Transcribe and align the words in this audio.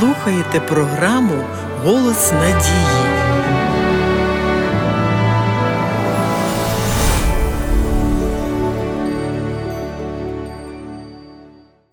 слухаєте 0.00 0.60
програму 0.60 1.44
Голос 1.84 2.32
надії. 2.32 3.10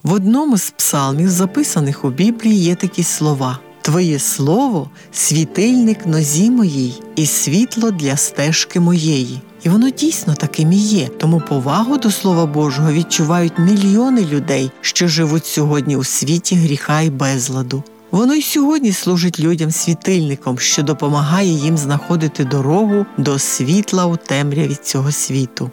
В 0.03 0.13
одному 0.13 0.57
з 0.57 0.71
псалмів, 0.71 1.29
записаних 1.29 2.05
у 2.05 2.09
Біблії, 2.09 2.63
є 2.63 2.75
такі 2.75 3.03
слова: 3.03 3.59
Твоє 3.81 4.19
слово 4.19 4.89
світильник 5.11 6.05
нозі 6.05 6.51
моїй 6.51 7.01
і 7.15 7.25
світло 7.25 7.91
для 7.91 8.17
стежки 8.17 8.79
моєї. 8.79 9.41
І 9.63 9.69
воно 9.69 9.89
дійсно 9.89 10.35
таким 10.35 10.71
і 10.71 10.77
є. 10.77 11.07
Тому 11.07 11.41
повагу 11.49 11.97
до 11.97 12.11
Слова 12.11 12.45
Божого 12.45 12.91
відчувають 12.91 13.59
мільйони 13.59 14.25
людей, 14.25 14.71
що 14.81 15.07
живуть 15.07 15.45
сьогодні 15.45 15.97
у 15.97 16.03
світі 16.03 16.55
гріха 16.55 17.01
і 17.01 17.09
безладу. 17.09 17.83
Воно 18.11 18.33
й 18.33 18.41
сьогодні 18.41 18.91
служить 18.91 19.39
людям 19.39 19.71
світильником, 19.71 20.59
що 20.59 20.83
допомагає 20.83 21.49
їм 21.49 21.77
знаходити 21.77 22.45
дорогу 22.45 23.05
до 23.17 23.39
світла 23.39 24.05
у 24.05 24.17
темряві 24.17 24.75
цього 24.75 25.11
світу. 25.11 25.71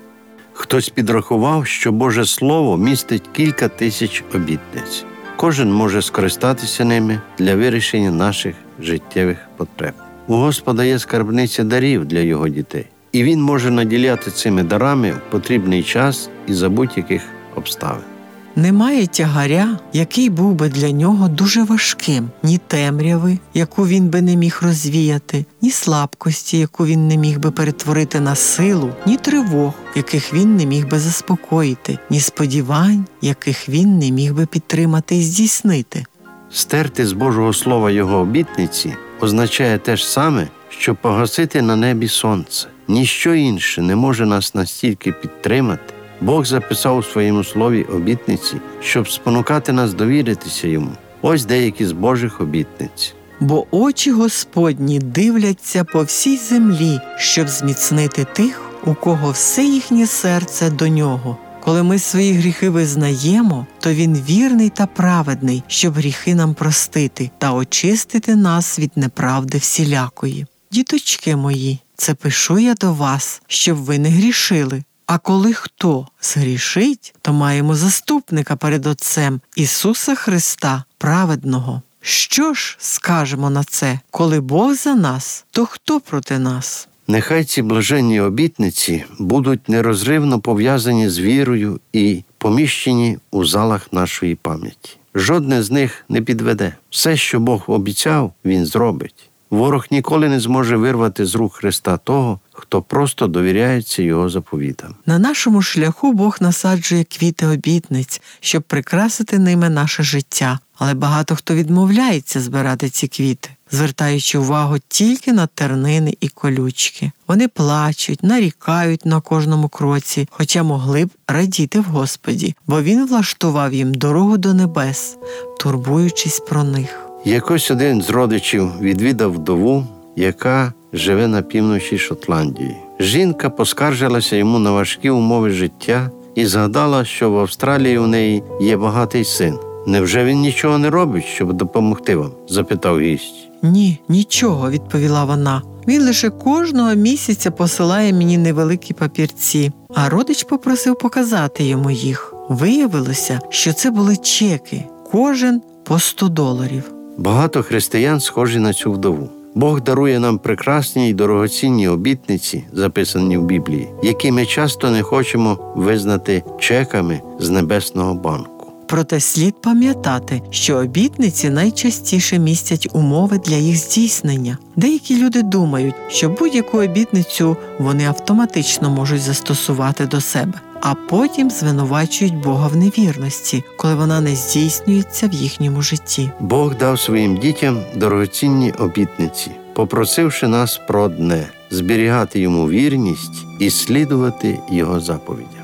Хтось 0.52 0.88
підрахував, 0.88 1.66
що 1.66 1.92
Боже 1.92 2.26
Слово 2.26 2.76
містить 2.76 3.22
кілька 3.32 3.68
тисяч 3.68 4.24
обітниць. 4.34 5.04
Кожен 5.36 5.72
може 5.72 6.02
скористатися 6.02 6.84
ними 6.84 7.20
для 7.38 7.56
вирішення 7.56 8.10
наших 8.10 8.54
життєвих 8.80 9.38
потреб. 9.56 9.94
У 10.26 10.34
Господа 10.34 10.84
є 10.84 10.98
скарбниця 10.98 11.64
дарів 11.64 12.04
для 12.04 12.18
його 12.18 12.48
дітей, 12.48 12.86
і 13.12 13.22
Він 13.22 13.42
може 13.42 13.70
наділяти 13.70 14.30
цими 14.30 14.62
дарами 14.62 15.10
в 15.10 15.30
потрібний 15.30 15.82
час 15.82 16.30
і 16.46 16.54
за 16.54 16.68
будь-яких 16.68 17.22
обставин. 17.56 18.13
Немає 18.56 19.06
тягаря, 19.06 19.78
який 19.92 20.30
був 20.30 20.54
би 20.54 20.68
для 20.68 20.90
нього 20.90 21.28
дуже 21.28 21.62
важким, 21.62 22.30
ні 22.42 22.58
темряви, 22.58 23.38
яку 23.54 23.86
він 23.86 24.08
би 24.08 24.22
не 24.22 24.36
міг 24.36 24.58
розвіяти, 24.62 25.44
ні 25.62 25.70
слабкості, 25.70 26.58
яку 26.58 26.86
він 26.86 27.08
не 27.08 27.16
міг 27.16 27.38
би 27.38 27.50
перетворити 27.50 28.20
на 28.20 28.34
силу, 28.34 28.90
ні 29.06 29.16
тривог, 29.16 29.72
яких 29.94 30.34
він 30.34 30.56
не 30.56 30.66
міг 30.66 30.88
би 30.88 30.98
заспокоїти, 30.98 31.98
ні 32.10 32.20
сподівань, 32.20 33.04
яких 33.22 33.68
він 33.68 33.98
не 33.98 34.10
міг 34.10 34.34
би 34.34 34.46
підтримати 34.46 35.16
і 35.16 35.22
здійснити. 35.22 36.04
Стерти 36.50 37.06
з 37.06 37.12
Божого 37.12 37.52
Слова 37.52 37.90
Його 37.90 38.16
обітниці 38.18 38.94
означає 39.20 39.78
те 39.78 39.96
ж 39.96 40.10
саме, 40.10 40.48
що 40.68 40.94
погасити 40.94 41.62
на 41.62 41.76
небі 41.76 42.08
сонце. 42.08 42.68
Ніщо 42.88 43.34
інше 43.34 43.82
не 43.82 43.96
може 43.96 44.26
нас 44.26 44.54
настільки 44.54 45.12
підтримати. 45.12 45.93
Бог 46.20 46.44
записав 46.44 46.96
у 46.96 47.02
своєму 47.02 47.44
слові 47.44 47.82
обітниці, 47.82 48.56
щоб 48.80 49.08
спонукати 49.08 49.72
нас 49.72 49.94
довіритися 49.94 50.68
йому. 50.68 50.90
Ось 51.22 51.44
деякі 51.44 51.86
з 51.86 51.92
Божих 51.92 52.40
обітниць. 52.40 53.14
Бо 53.40 53.66
очі 53.70 54.10
Господні 54.10 54.98
дивляться 54.98 55.84
по 55.84 56.02
всій 56.02 56.36
землі, 56.36 57.00
щоб 57.18 57.48
зміцнити 57.48 58.26
тих, 58.32 58.62
у 58.86 58.94
кого 58.94 59.30
все 59.30 59.64
їхнє 59.64 60.06
серце 60.06 60.70
до 60.70 60.88
нього. 60.88 61.36
Коли 61.64 61.82
ми 61.82 61.98
свої 61.98 62.32
гріхи 62.32 62.70
визнаємо, 62.70 63.66
то 63.80 63.92
він 63.94 64.14
вірний 64.28 64.70
та 64.70 64.86
праведний, 64.86 65.62
щоб 65.66 65.94
гріхи 65.94 66.34
нам 66.34 66.54
простити 66.54 67.30
та 67.38 67.52
очистити 67.52 68.36
нас 68.36 68.78
від 68.78 68.90
неправди 68.96 69.58
всілякої. 69.58 70.46
Діточки 70.70 71.36
мої, 71.36 71.78
це 71.96 72.14
пишу 72.14 72.58
я 72.58 72.74
до 72.74 72.92
вас, 72.92 73.42
щоб 73.46 73.76
ви 73.76 73.98
не 73.98 74.08
грішили. 74.08 74.82
А 75.06 75.18
коли 75.18 75.52
хто 75.52 76.06
згрішить, 76.20 77.14
то 77.22 77.32
маємо 77.32 77.74
заступника 77.74 78.56
перед 78.56 78.86
Отцем 78.86 79.40
Ісуса 79.56 80.14
Христа, 80.14 80.84
праведного. 80.98 81.82
Що 82.00 82.54
ж 82.54 82.76
скажемо 82.80 83.50
на 83.50 83.64
це? 83.64 84.00
Коли 84.10 84.40
Бог 84.40 84.74
за 84.74 84.94
нас, 84.94 85.44
то 85.50 85.66
хто 85.66 86.00
проти 86.00 86.38
нас? 86.38 86.88
Нехай 87.08 87.44
ці 87.44 87.62
блаженні 87.62 88.20
обітниці 88.20 89.04
будуть 89.18 89.68
нерозривно 89.68 90.40
пов'язані 90.40 91.08
з 91.08 91.18
вірою 91.18 91.80
і 91.92 92.22
поміщені 92.38 93.18
у 93.30 93.44
залах 93.44 93.92
нашої 93.92 94.34
пам'яті. 94.34 94.96
Жодне 95.14 95.62
з 95.62 95.70
них 95.70 96.04
не 96.08 96.22
підведе. 96.22 96.74
Все, 96.90 97.16
що 97.16 97.40
Бог 97.40 97.64
обіцяв, 97.66 98.32
Він 98.44 98.66
зробить. 98.66 99.30
Ворог 99.54 99.86
ніколи 99.90 100.28
не 100.28 100.40
зможе 100.40 100.76
вирвати 100.76 101.26
з 101.26 101.34
рук 101.34 101.54
Христа 101.54 101.96
того, 101.96 102.40
хто 102.52 102.82
просто 102.82 103.26
довіряється 103.26 104.02
Його 104.02 104.28
заповітам. 104.28 104.94
На 105.06 105.18
нашому 105.18 105.62
шляху 105.62 106.12
Бог 106.12 106.36
насаджує 106.40 107.04
квіти 107.04 107.46
обітниць, 107.46 108.20
щоб 108.40 108.62
прикрасити 108.62 109.38
ними 109.38 109.68
наше 109.68 110.02
життя. 110.02 110.58
Але 110.78 110.94
багато 110.94 111.36
хто 111.36 111.54
відмовляється 111.54 112.40
збирати 112.40 112.90
ці 112.90 113.08
квіти, 113.08 113.50
звертаючи 113.70 114.38
увагу 114.38 114.76
тільки 114.88 115.32
на 115.32 115.46
тернини 115.46 116.16
і 116.20 116.28
колючки. 116.28 117.10
Вони 117.28 117.48
плачуть, 117.48 118.22
нарікають 118.22 119.06
на 119.06 119.20
кожному 119.20 119.68
кроці, 119.68 120.28
хоча 120.30 120.62
могли 120.62 121.04
б 121.04 121.10
радіти 121.28 121.80
в 121.80 121.84
Господі, 121.84 122.54
бо 122.66 122.82
Він 122.82 123.06
влаштував 123.06 123.74
їм 123.74 123.94
дорогу 123.94 124.36
до 124.36 124.54
небес, 124.54 125.16
турбуючись 125.60 126.40
про 126.40 126.64
них. 126.64 127.03
Якось 127.26 127.70
один 127.70 128.02
з 128.02 128.10
родичів 128.10 128.70
відвідав 128.80 129.32
вдову, 129.32 129.86
яка 130.16 130.72
живе 130.92 131.28
на 131.28 131.42
півночі 131.42 131.98
Шотландії. 131.98 132.76
Жінка 133.00 133.50
поскаржилася 133.50 134.36
йому 134.36 134.58
на 134.58 134.70
важкі 134.70 135.10
умови 135.10 135.50
життя 135.50 136.10
і 136.34 136.46
згадала, 136.46 137.04
що 137.04 137.30
в 137.30 137.38
Австралії 137.38 137.98
у 137.98 138.06
неї 138.06 138.42
є 138.60 138.76
багатий 138.76 139.24
син. 139.24 139.58
Невже 139.86 140.24
він 140.24 140.40
нічого 140.40 140.78
не 140.78 140.90
робить, 140.90 141.24
щоб 141.24 141.52
допомогти 141.52 142.16
вам? 142.16 142.30
запитав 142.48 143.00
гість. 143.00 143.48
Ні, 143.62 143.98
нічого, 144.08 144.70
відповіла 144.70 145.24
вона. 145.24 145.62
Він 145.88 146.02
лише 146.02 146.30
кожного 146.30 146.94
місяця 146.94 147.50
посилає 147.50 148.12
мені 148.12 148.38
невеликі 148.38 148.94
папірці, 148.94 149.72
а 149.94 150.08
родич 150.08 150.42
попросив 150.42 150.98
показати 150.98 151.64
йому 151.64 151.90
їх. 151.90 152.34
Виявилося, 152.48 153.40
що 153.48 153.72
це 153.72 153.90
були 153.90 154.16
чеки, 154.16 154.84
кожен 155.12 155.62
по 155.84 155.98
100 155.98 156.28
доларів. 156.28 156.93
Багато 157.18 157.62
християн 157.62 158.20
схожі 158.20 158.58
на 158.58 158.72
цю 158.72 158.92
вдову. 158.92 159.28
Бог 159.54 159.80
дарує 159.80 160.18
нам 160.18 160.38
прекрасні 160.38 161.08
й 161.08 161.14
дорогоцінні 161.14 161.88
обітниці, 161.88 162.64
записані 162.72 163.38
в 163.38 163.44
Біблії, 163.44 163.88
які 164.02 164.32
ми 164.32 164.46
часто 164.46 164.90
не 164.90 165.02
хочемо 165.02 165.58
визнати 165.76 166.42
чеками 166.58 167.20
з 167.38 167.50
небесного 167.50 168.14
банку. 168.14 168.53
Проте 168.88 169.20
слід 169.20 169.54
пам'ятати, 169.62 170.42
що 170.50 170.76
обітниці 170.76 171.50
найчастіше 171.50 172.38
містять 172.38 172.88
умови 172.92 173.38
для 173.38 173.56
їх 173.56 173.76
здійснення. 173.76 174.58
Деякі 174.76 175.24
люди 175.24 175.42
думають, 175.42 175.94
що 176.08 176.28
будь-яку 176.28 176.78
обітницю 176.78 177.56
вони 177.78 178.04
автоматично 178.04 178.90
можуть 178.90 179.22
застосувати 179.22 180.06
до 180.06 180.20
себе, 180.20 180.60
а 180.80 180.94
потім 180.94 181.50
звинувачують 181.50 182.36
Бога 182.36 182.68
в 182.68 182.76
невірності, 182.76 183.64
коли 183.76 183.94
вона 183.94 184.20
не 184.20 184.36
здійснюється 184.36 185.28
в 185.28 185.32
їхньому 185.32 185.82
житті. 185.82 186.30
Бог 186.40 186.76
дав 186.76 187.00
своїм 187.00 187.36
дітям 187.36 187.80
дорогоцінні 187.96 188.72
обітниці, 188.72 189.50
попросивши 189.74 190.48
нас 190.48 190.80
про 190.88 191.02
одне 191.02 191.46
зберігати 191.70 192.40
йому 192.40 192.68
вірність 192.68 193.44
і 193.60 193.70
слідувати 193.70 194.58
його 194.70 195.00
заповідям. 195.00 195.63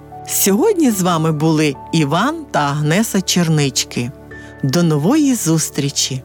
Сьогодні 0.27 0.91
з 0.91 1.01
вами 1.01 1.31
були 1.31 1.75
Іван 1.91 2.45
та 2.51 2.59
Агнеса 2.59 3.21
Чернички. 3.21 4.11
До 4.63 4.83
нової 4.83 5.35
зустрічі! 5.35 6.23